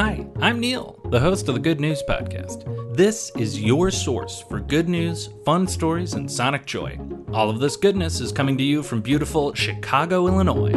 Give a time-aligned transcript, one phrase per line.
[0.00, 2.96] Hi, I'm Neil, the host of the Good News Podcast.
[2.96, 6.98] This is your source for good news, fun stories, and sonic joy.
[7.34, 10.72] All of this goodness is coming to you from beautiful Chicago, Illinois.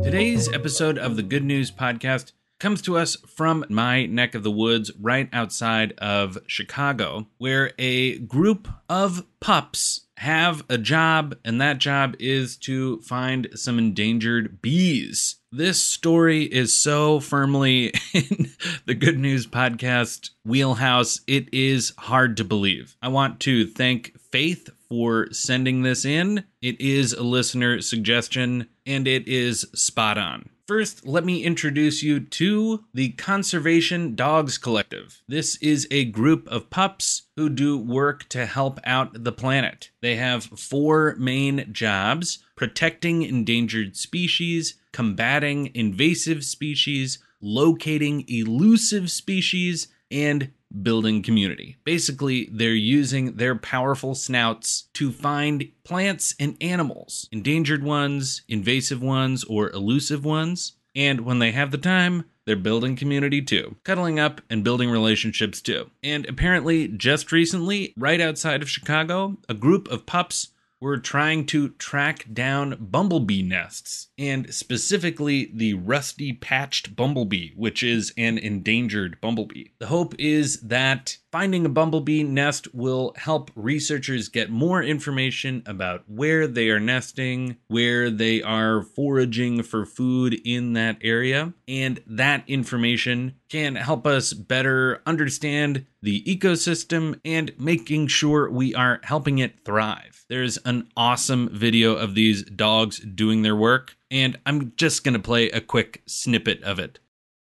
[0.00, 2.30] Today's episode of the Good News Podcast
[2.60, 8.18] comes to us from my neck of the woods right outside of Chicago, where a
[8.18, 15.36] group of pups have a job, and that job is to find some endangered bees.
[15.52, 18.50] This story is so firmly in
[18.86, 22.96] the Good News Podcast wheelhouse, it is hard to believe.
[23.02, 26.44] I want to thank Faith for sending this in.
[26.60, 30.50] It is a listener suggestion, and it is spot on.
[30.66, 35.22] First, let me introduce you to the Conservation Dogs Collective.
[35.28, 39.90] This is a group of pups who do work to help out the planet.
[40.00, 50.50] They have four main jobs protecting endangered species, combating invasive species, locating elusive species, and
[50.82, 51.76] building community.
[51.84, 59.44] Basically, they're using their powerful snouts to find plants and animals, endangered ones, invasive ones,
[59.44, 60.72] or elusive ones.
[60.94, 65.60] And when they have the time, they're building community too, cuddling up and building relationships
[65.60, 65.90] too.
[66.02, 70.48] And apparently, just recently, right outside of Chicago, a group of pups
[70.80, 78.12] were trying to track down bumblebee nests, and specifically the rusty patched bumblebee, which is
[78.16, 79.68] an endangered bumblebee.
[79.78, 86.02] The hope is that finding a bumblebee nest will help researchers get more information about
[86.06, 92.42] where they are nesting, where they are foraging for food in that area, and that
[92.46, 99.62] information can help us better understand the ecosystem and making sure we are helping it
[99.62, 100.24] thrive.
[100.30, 105.20] There's an awesome video of these dogs doing their work, and I'm just going to
[105.20, 106.98] play a quick snippet of it.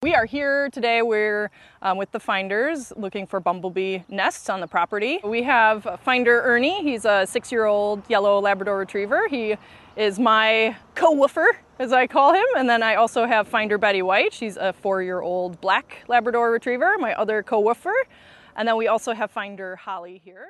[0.01, 1.01] We are here today.
[1.01, 5.19] We're um, with the finders looking for bumblebee nests on the property.
[5.25, 6.81] We have Finder Ernie.
[6.83, 9.27] He's a six year old yellow Labrador retriever.
[9.27, 9.57] He
[9.97, 12.45] is my co woofer, as I call him.
[12.55, 14.31] And then I also have Finder Betty White.
[14.31, 18.07] She's a four year old black Labrador retriever, my other co woofer.
[18.55, 20.45] And then we also have Finder Holly here.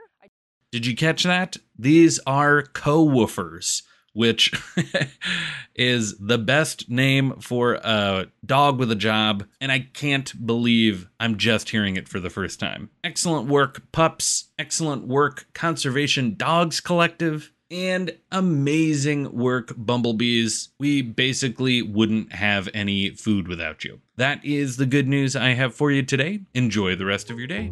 [0.71, 1.57] Did you catch that?
[1.75, 3.81] These are co woofers
[4.13, 4.51] which
[5.75, 11.37] is the best name for a dog with a job, and I can't believe I'm
[11.37, 12.89] just hearing it for the first time.
[13.03, 14.49] Excellent work, pups.
[14.57, 17.51] Excellent work, Conservation Dogs Collective.
[17.71, 20.69] And amazing work, Bumblebees.
[20.79, 24.01] We basically wouldn't have any food without you.
[24.17, 26.41] That is the good news I have for you today.
[26.55, 27.71] Enjoy the rest of your day.